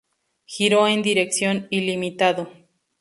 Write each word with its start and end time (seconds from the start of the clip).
Giro 0.47 0.87
en 0.87 1.03
dirección 1.03 1.67
ilimitado. 1.69 2.49